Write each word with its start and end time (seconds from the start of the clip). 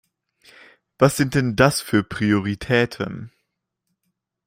Was 0.97 1.15
sind 1.15 1.35
denn 1.35 1.55
das 1.55 1.79
für 1.79 2.03
Prioritäten? 2.03 3.31